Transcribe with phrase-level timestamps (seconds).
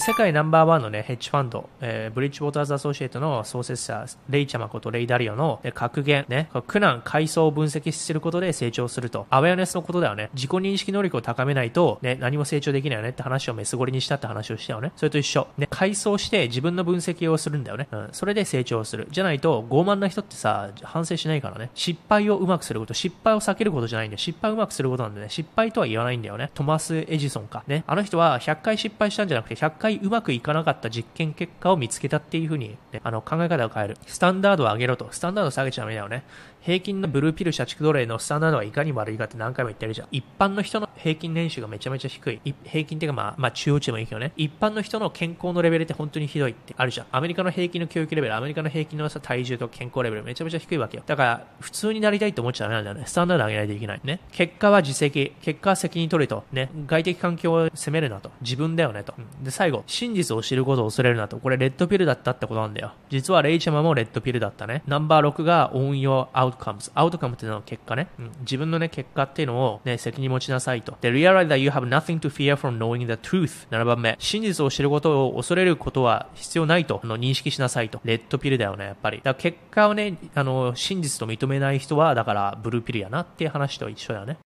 [0.00, 9.28] 世界ナンバーワンのね、ヘッジファンド、えー、ブリッジウォーターズアソシエイトの創設者、レイチャマことレイダリオの、格言、ね、苦難、階層を分析することで成長すると。
[9.30, 10.30] アウェアネスのことだよね。
[10.34, 14.90] 自己認識能力を高めないと、ね、何も成長できないよねって話をメスゴリにしたって話をしたよね。
[14.96, 15.46] それと一緒。
[15.58, 17.86] ね、階層して自分の分析をするんだよね。
[17.92, 18.08] うん。
[18.10, 19.06] それで成長する。
[19.12, 21.70] じゃないと、傲慢な人ってさ、反省しないからね。
[21.76, 24.18] 失敗をうまくすること、失敗を避けることじゃないんだよ。
[24.18, 25.28] 失敗をうまくすることなんでね。
[25.30, 26.50] 失敗とは言わないんだよね。
[26.52, 27.62] トマス・エジソンか。
[27.68, 27.84] ね。
[27.86, 33.98] あの人は100回失敗したんじゃなくて、100回回うまくいかなかった実験結果を見つけたっていう風に、ね、あの考え方を変える。
[34.06, 35.08] スタンダードを上げろと。
[35.10, 36.24] スタンダードを下げちゃダメだよね。
[36.64, 40.08] 平均のブルーピル社畜奴隷のスタンダードはいかに悪いかって何回も言ってるじゃん。
[40.10, 42.54] 一般の人の平均年収がめちゃめちゃ低い。
[42.64, 44.32] 平均っていうかまあ、まあ中央値もいいけどね。
[44.38, 47.06] 一般の人の健康のレベルって本当にひどいってあるじゃん。
[47.12, 51.02] アメリカの平均の教育レベル、アメリカの平均のさ体重と健康レベルめちゃめちゃ低いわけよ。
[51.06, 53.04] だから、普通になりたいと思っちゃダメなんだよね。
[53.06, 54.00] スタンダード上げないといけない。
[54.02, 54.20] ね。
[54.32, 55.34] 結果は自責。
[55.42, 56.44] 結果は責任取れと。
[56.50, 56.70] ね。
[56.86, 58.30] 外的環境を責めるなと。
[58.40, 59.12] 自分だよねと。
[59.42, 61.36] で、最後、真実を知ることを恐れるなと。
[61.36, 62.92] これレッドピルだったってことなんだよ。
[63.10, 64.82] 実はレイチャマもレッドピルだったね。
[64.86, 66.34] ナンバー6が own your outcomes。
[66.38, 70.96] アウトカムっていうのは結果ね、うん、自分のね、結果っていうのをね、責任持ちなさいと。
[71.00, 73.68] で、realize that you have nothing to fear from knowing the truth。
[73.70, 74.16] 7番目。
[74.18, 78.00] 真実を知ることを恐れることは必要ないと、あの、認識しなさいと。
[78.04, 79.18] レッドピルだよね、やっぱり。
[79.18, 84.38] だから結果をね、あの、真実と認めない人は、だから、ブルーピルやなっていう話と一緒だよね。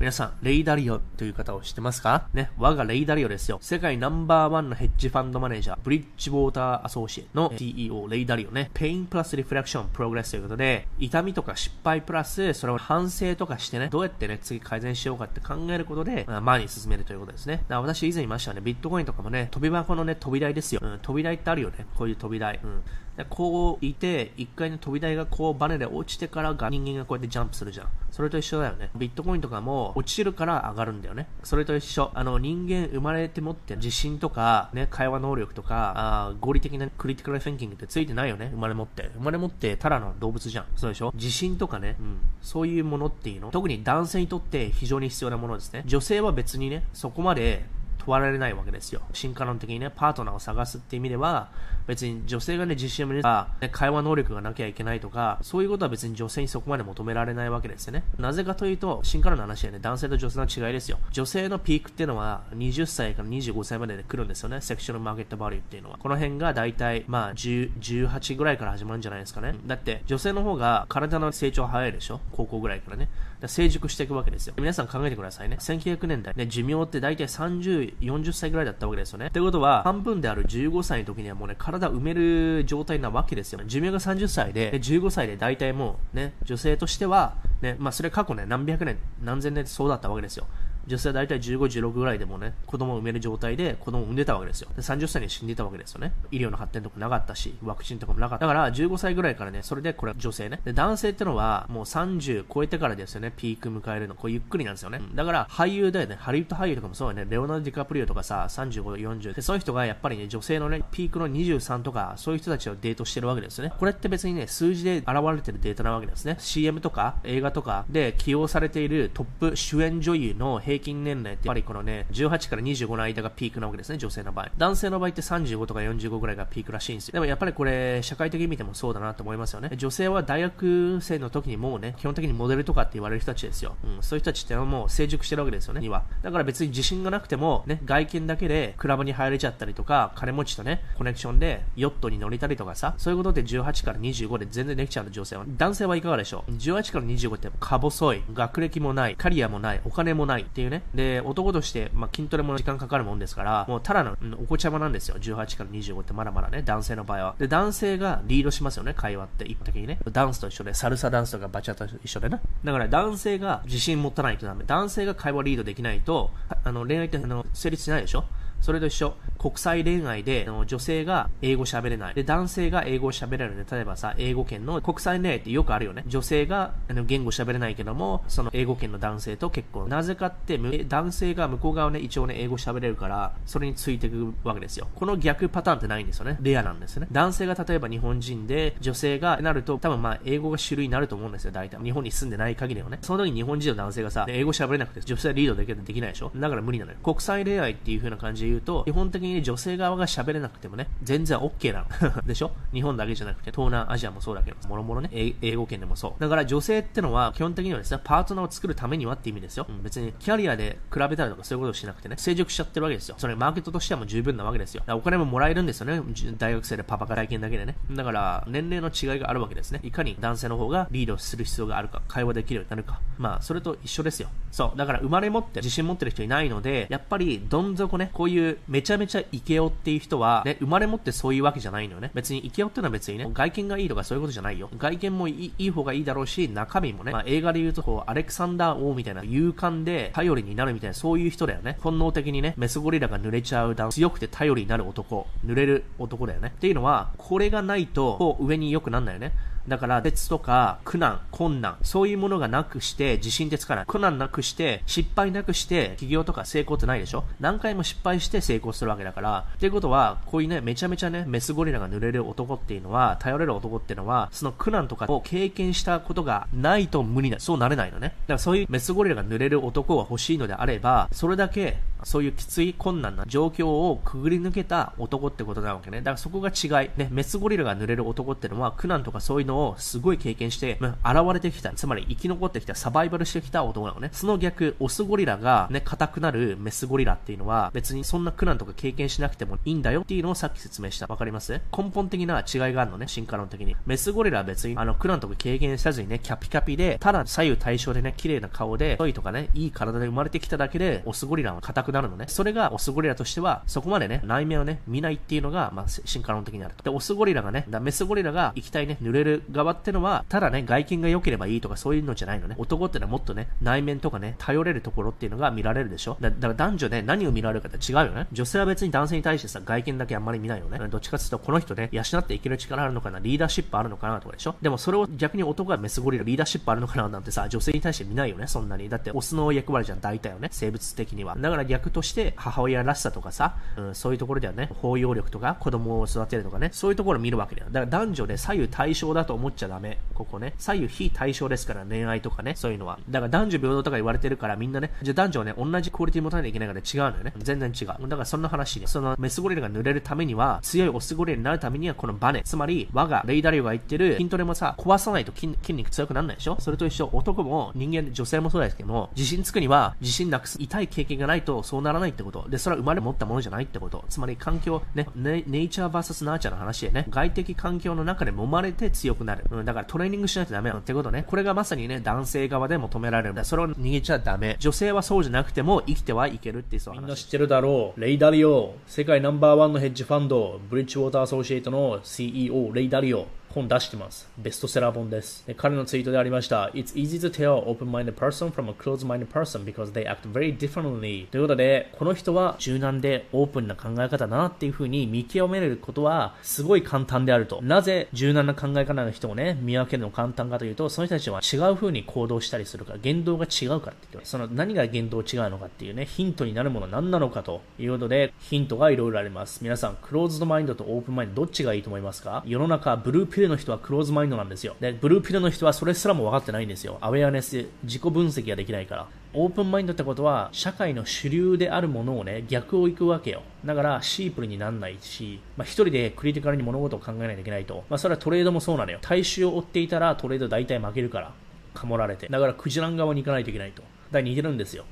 [0.00, 2.28] 皆さん、レイダリオという方を知ってますか？
[2.32, 3.58] ね、我がレイダリオですよ。
[3.60, 17.64] 世界ナンバーワンのヘッジファンドマネージャー、ブリッジウォーターアソーシエの CEO、レイダリオね、ペインプラスリフレクション、プログレスということで、痛みとか失敗プラス、それを反省とかしてね、どうやってね、次改善しようかって考えることで、前に進めるということですね。
[17.66, 20.80] だ私以前言いましたね、ビットコインとかもね、飛び箱のね、飛び台ですよ。
[20.80, 21.86] うん、飛び台ってあるよね。
[21.96, 22.60] こういう飛び台。
[22.62, 22.82] うん。
[23.24, 27.88] こういて、一回の飛び台がこうバネで落ちてからが人間がこうやってジャンプするじゃん。
[28.10, 28.90] それと一緒だよね。
[28.96, 31.28] ビットコインとかも落ちるから上がるんだよね。
[31.42, 32.10] それと一緒。
[32.14, 38.48] あの人間生まれて持って自信とか、ね、会話能力とか、あ合理的なクリティカルフィンキングってついてないよね。
[38.52, 39.10] 生まれ持って。
[39.14, 40.66] 生まれ持ってただの動物じゃん。
[40.76, 41.12] そうでしょ？
[41.14, 42.18] 自信とかね、うん。
[42.40, 43.50] そういうものっていうの。
[43.50, 45.82] 特に男性にとって非常に必要なものですね。
[45.86, 47.64] 女性は別にね、そこまで
[47.98, 49.02] 問われないわけですよ。
[49.12, 51.50] 進化論的にね、パートナーを探すって意味では、
[51.86, 58.04] 別に女性がね、自信を持た、ね、会話能力がなきゃいけないとか、そういうことは別に女性にそこまで求められないわけですよね。
[58.18, 60.98] なぜかというと、進化論の話はね、男性と女性の違いですよ。
[61.10, 64.60] 女性のピークっていうのは、20歳から25歳までで来るんですよね。
[64.60, 65.98] セクションマーケットバリューっていうのは。
[65.98, 69.54] この辺が大体、まあ、10、18ぐらいから始まるんじゃないですかね。
[69.66, 73.08] だって、女性の方が体の成長早いでしょ高校ぐらいからね。
[73.46, 74.54] 成熟していくわけですよ。
[74.58, 75.56] 皆さん考えてくださいね。
[75.60, 79.26] 1900年代、ね、寿命って大体30、40歳ぐらいだったわけですよね。
[79.26, 83.60] ってことは、半分である15歳の時にはもうね、体埋める状態なわけですよ。
[83.66, 90.46] 寿命が30歳で、で15歳で大体もうね、女性としては、ね、まあそれ過去ね、何百年、何千年そうだったわけですよ。
[90.88, 94.70] 女性は大体15、16ぐらいでもね、子供を産める状態で子供を産んでたわけですよ。
[94.74, 96.12] で30歳に死んでたわけですよね。
[96.30, 98.46] 医療の発展とかなかったし、ワクチンとかもなかった。
[98.46, 100.60] だから15歳ぐらいからね、それでこれ女性ね。
[100.64, 104.14] で、男性ってのはもう30超えてからですよね、ピーク迎えるの。
[104.14, 105.00] こうゆっくりなんですよね。
[105.14, 109.34] だから俳優だよね、ハリウッド俳優とかもそうよね、レオナルド・ディカプリオとかさ、35、40。
[109.34, 113.72] で、そういう人がやっぱりね、女性のね、ピークの23とか、そういう人たちをデートしてるわけですよね。
[113.78, 116.36] これって別にね、数字で現れてるデータなわけですね。
[116.38, 124.50] CM とか映画とかで起用されているトップ主演女優の平平均年齢ってやっぱりこのね、18から25の間がピークなわけですね、女性の場合。
[124.56, 127.12] 男性の場合って35とか45ぐらいがピークらしいんですよ。
[127.12, 129.70] でもやっぱりこれ、社会的に見てもそうだなと思いますよね。
[129.76, 133.76] 女性は大学生の時にもうね、基本的にモデルとかって言われる人たちですよ。
[133.84, 136.04] うん、そういう人たちってもう成熟してるわけですよね、には。
[136.22, 145.44] だから別に自信がなくても、ね、外見だけでクラブに入れちゃったりとか、金持ちとね、コネクションでヨットに乗れたりとかさ、そういうことって18から25で全然できちゃうの、女性は。
[145.46, 150.82] 男性はいかがでしょう ?18 から25ってか細い、学歴もない、キャリアもない、お金もないっていうね。
[150.94, 155.16] で、男として、まあ、筋トレも時間かかるもんですから、もうただの、うん、お子ちゃまなんですよ。
[155.18, 157.34] 18から25ってまだまだね、男性の場合は。
[157.38, 159.98] で、男性がリードしますよね、会話って一般的にね。
[160.12, 162.40] ダンスと一緒で、サルサダンスとかバチャと一緒でね。
[162.64, 164.64] だから男性が自信持たないとダメ。
[164.66, 166.30] 男性が会話リードできないと、
[166.64, 168.24] あの、恋愛ってあの成立しないでしょ？
[168.60, 169.14] それと一緒。
[169.38, 172.14] 国際恋愛で、あの女性が英語喋れない。
[172.14, 173.64] で、男性が英語喋れるね。
[173.70, 176.04] 例えばさ、英語圏の国際恋愛ってよくあるよね。
[176.06, 179.88] 女性があの言語喋れないけども、その英語圏の男性と結婚。
[179.88, 184.88] なぜかって、男性が向こう側ね、一応ね、英語喋れるから、それについていくわけですよ。
[184.94, 186.36] この逆パターンってないんですよね。
[186.40, 187.08] レアなんですよね。
[187.12, 191.52] 男性が例えば日本人で、女性がなると、多分まあ、英語が主流になると思うんですよ。
[191.52, 191.80] 大体。
[191.82, 192.98] 日本に住んでない限りはね。
[193.02, 196.98] その時に日本人の男性がさ、英語喋れなくて、女性はリードできるできないでしょだから無理なのよ。
[197.02, 201.84] 国際恋愛っていう風な感じで言うと、基本的に女性側が喋れなくてもね、全然 OK な
[202.14, 202.22] の。
[202.26, 202.50] でしょ？
[202.72, 206.20] 日本だけじゃなくて、東南アジアもそうだけど、もろもろね、英語圏でもそう。
[206.20, 209.66] だから女性ってのは、基本的にはですね、パートナーを作るためにはって意味ですよ。
[209.68, 213.14] うん、別に、キャリアで比べたりとかそういうことをしなくてね、成熟しちゃってるわけですよ。
[213.18, 214.82] それ、マーケットとしてはもう十分なわけですよ。
[214.88, 216.00] お金ももらえるんですよね。
[216.38, 217.76] 大学生でパパが体験だけでね。
[217.90, 219.80] だから、年齢の違いがあるわけですね。
[219.82, 223.00] いかに男性の方がリードする必要があるか、会話できるようになるか。
[223.18, 224.28] まあ、それと一緒ですよ。
[224.50, 224.78] そう。
[224.78, 232.10] だから生まれ持って自信持ってる人いないので、やっぱりどん底ね、こういうめちゃめちゃイケオっていう人は、ね、生まれ持ってそういうわけじゃないのよね。
[232.14, 234.70] 別にイケオっていうのは別にね、外見がいいとかそういうことじゃないよ。
[234.76, 241.76] 外見もいいいい方がいいだろうし、中身もね、まあ、映画で言うとこう、アレクサンダー王みたいな勇敢で頼りになるみたいな、そういう人だよね。
[241.80, 246.52] 本能的にね、メスゴリラが濡れちゃう強くて頼りになる男、濡れる男だよね。
[246.56, 249.32] っていうのは、これがないと、こう上に良くなんないよね。
[249.68, 253.84] だから、鉄とか苦難、困難、そういうものがなくして自信ってつかない。
[253.86, 257.24] 苦難なくして、失敗なくして、起業とか成功ってないでしょ？
[257.40, 259.44] 何回も失敗して成功するわけだから。
[259.56, 268.08] っていうことは、こういうね、めちゃめちゃね、メスゴリラが濡れる男っていうのは、頼れる男っていうのは、その苦難とかを経験したことがないと無理な、そうなれないのね。
[268.08, 275.98] だからそういうメスゴリラが濡れる男が欲しいのであれば、それだけ、そういうきつい困難な状況をくぐり抜けた男ってことなわけね。
[275.98, 276.90] だからそこが違い。
[276.96, 284.10] ね、メスゴリラが濡れる男ってのは、苦難とかそういうのをすごい経験して、まあ、現れてきた、つまり生き残ってきた、サバイバルしてきた男なのね。
[284.12, 291.06] その逆、オスゴリラがね、硬くなるメスゴリラっていうのは、別にそんな苦難とか経験しなくてもいいんだよっていうのをさっき説明した。
[291.06, 291.60] わかります？
[291.76, 293.76] 根本的な違いがあるのね、進化論的に。
[293.86, 302.26] メスゴリラは別に、あの、苦難とか経験せずにね、キャピキャピで、ただ左右対称でね、綺麗な顔で、太いとかね、いい体で生まれてきただけで、オスゴリラは硬くなるのね。
[302.28, 306.84] それがオスゴリラとしては、そこまでね、内面をね、見ないっていうのが、まあ、進化論的にあると。
[306.84, 312.54] で、オスゴリラがね、だメスゴリラが行きたいね、濡れる側ってのは、ただね、外見が良ければいいとかそういうのじゃないのね。
[312.58, 318.26] 男ってのはもっとね、内面とかね、頼れるところっていうのが見られるでしょだから男女で何を見られるかって違うよね。
[318.32, 320.78] 女性は別に男性に対してさ、外見だけあんまり見ないよね。
[320.88, 328.88] どっちかっていうと、この人ね、養っていける力あるのかな、リーダーシップあるのかなとかでしょでもそれを逆に男がメスゴリラリーダーシップあるのかななんてさ、女性に対して見ないよね、そんなに。
[328.88, 331.36] だってオスの役割じゃん、大体よね、生物的には。
[331.36, 337.68] だから逆として母親らしさとかさ、うん、そういうところではね、包容力とか子供を育てるとかね、そういうところを見るわけだよ。
[337.70, 339.98] だから男女で左右対称だと思っちゃダメ。
[340.18, 340.54] ここね。
[340.58, 342.98] 左右非対象ですから、恋愛とかね、そういうのは。
[343.08, 347.32] だから男女平等とか言われてるからみんなね、じゃあ男女はね、同じクオリティ持たなきゃいけないから違うのよね。
[347.38, 347.86] 全然違う。
[347.86, 356.56] だからそんな話で、そのメスゴリラが濡れるためには、強いオスゴリラになるためには、このバネ、つまり、我がレイダリオが言ってる筋トレもさ、壊さないと筋肉強くならないでしょ？
[356.60, 362.48] それと一緒、男も人間、女性もそうですけども、自信つくには、自信なくす、痛い経験がないとそうならないってこと。
[362.48, 364.04] で、それは生まれ持ったものじゃないってこと。
[364.08, 369.44] つまり環境、ね、ネネイチャー vs ナーチャーの話でね、外的環境の中で揉まれて強くなる。
[369.50, 371.24] うん、だからトレーニングしないとダメなのってことね。
[371.26, 373.44] これがまさにね、男性側で求められるんだ。
[373.44, 374.56] それを逃げちゃダメ。
[374.58, 378.00] 女性はそうじゃなくても生きてはいけるっていうそうみんな知ってるだろう。
[378.00, 378.74] レイダリオ。
[378.86, 383.26] 世界ナンバーワンのヘッジファンド、ブリッジウォーターアソシエイトの CEO、レイダリオ。
[383.58, 384.28] 本出してます。
[384.38, 385.44] ベストセラー本です。
[385.56, 386.70] 彼のツイートでありました。
[386.74, 391.26] It's easy to tell open-minded person from a closed-minded person because they act very differently.
[391.26, 397.60] ということで、この人は柔軟でオープンな考え方だなっていうふうに見極めることはすごい簡単であると。
[397.62, 409.60] なぜ柔軟な考え方の人をね、見分けるの簡単かというと、その人たちは違うふうに行動したりするから、言動が違うからって言ってその何が言動違うのかっていうね、ヒントになるものは何なのかということで、ヒントがいろいろあります。
[409.62, 412.42] 皆さん、クローズドマインドとオープンマインドどっちがいいと思いますか？
[412.46, 414.76] 世の中、ブルーピルの人はクローズマインドなんですよ。
[414.80, 416.98] で、ブルーピルの人はそれすらも分かってないんですよ。
[417.00, 419.06] アウェアネス、自己分析ができないから。
[419.34, 423.42] open mind ってことは、社会の主流であるものをね、逆を行くわけよ。
[423.64, 427.84] だから、 sheeple になんないし、まあ、一人でクリティカルに物事を考えないといけないと。
[427.88, 428.98] まあ、それはトレードもそうなのよ。
[429.02, 431.32] 大衆を追っていたらトレード大体負けるから。
[431.74, 432.28] かもられて。
[432.28, 433.82] だから、クジラの側に行かないといけないと。
[433.82, 434.84] だから似てるんですよ。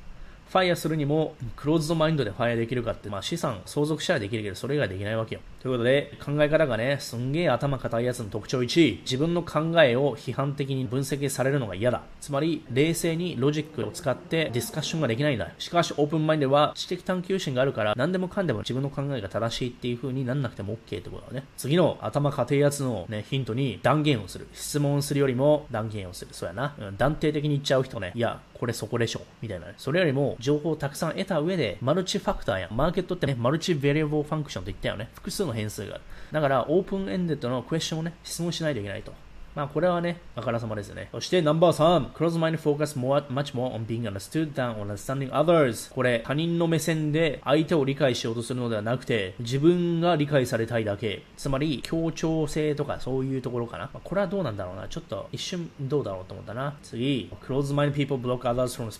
[0.48, 5.40] FIRE するにも、 closed mind で FIRE できるかって、まあ資産、相続者はできるけど、それ以外できないわけよ。
[5.60, 12.02] ということで、考え方がね、すんげえ頭固いやつの特徴1、自分の考えを批判的に分析されるのが嫌だ。
[12.20, 15.50] つまり、冷静にロジックを使ってディスカッションができないんだ。
[15.58, 21.44] しかし、 open mind は知的探求心があるから、何でもかんでも自分の考えが正しいっていう風になんなくても OK ってことだね。
[21.56, 24.46] 次の頭固いやつのね、ヒントに断言をする。
[24.52, 26.30] 質問するよりも断言をする。
[26.32, 26.76] そうやな。
[26.78, 29.22] うん、断定的に言っちゃう人ね、いや、これそこでしょ。
[29.40, 29.74] みたいなね。
[29.78, 35.08] それよりも、情報をたくさん得た上で、マルチファクターや、マーケットってね、マルチベリアブルファンクションと言ったよね。
[35.14, 36.04] 複数の変数がある。
[36.32, 39.12] だから、オープンエンデッドのクエスチョンをね、質問しないといけないと。
[39.56, 41.08] まあこれはね、あからさまですよね。
[41.12, 42.12] そして、ナンバー3。
[42.12, 51.22] close mind focus more, much more on being understood than これ、他人の目線で相手を理解しようとするのではなくて、自分が理解されたいだけ。
[51.38, 53.84] つまり、協調性とかそういうところかな。
[53.84, 54.88] まあ、これはどうなんだろうな。
[54.88, 56.76] ちょっと一瞬どうだろうと思ったな。
[56.82, 58.90] 次、close mind people block others from.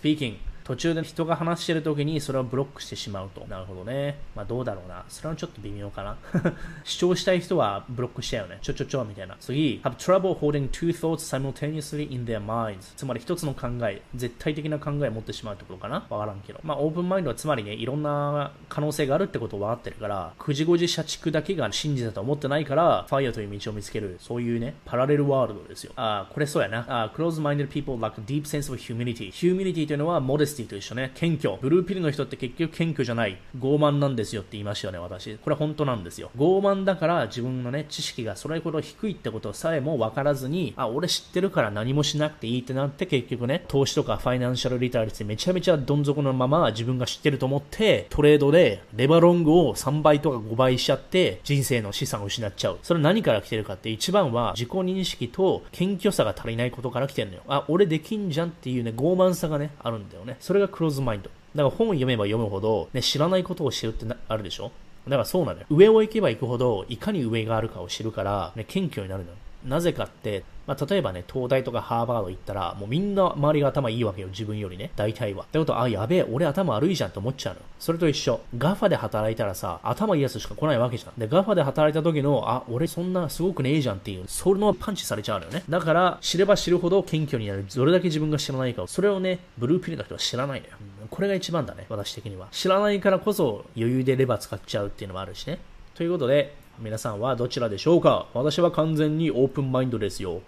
[0.67, 3.47] 途中で人が話してる時にそれをブロックしてしまうと。
[3.47, 4.19] なるほどね。
[4.35, 5.05] まあどうだろうな。
[5.07, 6.17] それはちょっと微妙かな。
[6.83, 8.57] 主張したい人はブロックしたよね。
[8.61, 9.37] ちょちょちょみたいな。
[9.39, 12.79] 次、have trouble holding two thoughts simultaneously in their minds.
[12.97, 16.59] つまり一つの考え、絶対的な考えを持ってしまうってことかなわからんけど。
[16.63, 25.93] まあオープンマインドはつまりね、いろんな可能性があるってことを分かってるから、9時5時社畜だけが真実だと思ってないから、ファイアという道を見つける、そういうね、パラレルワールドですよ。
[25.95, 26.85] ああ、これそうやな。
[26.89, 29.31] あ、close-minded people lack deep sense of humility.
[29.31, 31.11] humility というのは modesty と一緒ね。
[31.15, 31.57] 謙虚。
[31.61, 33.37] ブルーピルの人って結局謙虚じゃない。
[33.57, 35.37] 傲慢なんですよって言いましたよね、私。
[35.37, 36.31] これ本当なんですよ。
[36.37, 52.79] 傲慢だから自分のね、知識がそれほど低いってことさえも分からずに、あ、俺知ってるから何もしなくていいってなって結局ね、投資とかファイナンシャルリターリティめちゃめちゃどん底のまま自分が知ってると思ってトレードでレバロングを3倍とか5倍しちゃって人生の資産を失っちゃう。
[52.83, 57.43] それ何から来てるかって一番は自己認識と謙虚さが足りないことから来てるのよ。
[57.47, 60.37] あ、俺できんじゃんっていうね、傲慢さがね、あるんだよね。
[60.47, 61.29] それがクローズマインド。
[61.55, 64.71] だから本を読めば読むほど、ね、知らないことを知るってあるでしょ？
[65.05, 65.65] だからそうなのよ。
[65.69, 69.35] 上を行けば行くほど、いかに上があるかを知るから、ね、謙虚になるのよ。
[69.67, 74.91] なぜかって、まあ、例えばね、東大とかハーバード行ったら、もうみんな周りが頭いいわけよ、自分よりね。
[74.97, 75.43] 大体は。
[75.43, 77.61] ってことは、あ、やべえ、俺頭悪いじゃんって思っちゃうの。
[77.79, 78.41] それと一緒。
[78.57, 81.17] ガファで働いたらさ、頭いいやつしか来ないわけじゃん。
[81.17, 85.63] で、ガファで働いた時の、あ、俺そんなすごくねえじゃんっていう、それのパンチされちゃうのよね。
[85.69, 87.65] だから、知れば知るほど謙虚になる。
[87.73, 90.73] どれだけ自分が知らないかを、それをね、ブルーピルの人は知らないのよ。
[91.09, 92.47] これが一番だね、私的には。
[92.51, 95.59] 知らないからこそ余裕でレバー使っちゃうっていうのもあるしね。
[95.95, 98.27] ということで、皆さんはどちらでしょうか？
[98.35, 100.41] 私は完全にオープンマインドですよ。